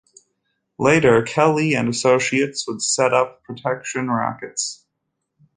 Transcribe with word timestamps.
Later 0.79 1.21
Kelly 1.21 1.75
and 1.75 1.87
associates 1.87 2.65
would 2.67 2.81
set 2.81 3.13
up 3.13 3.43
protection 3.43 4.09
rackets. 4.09 4.83